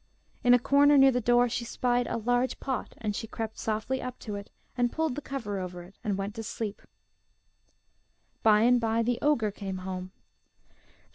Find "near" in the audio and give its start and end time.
0.97-1.11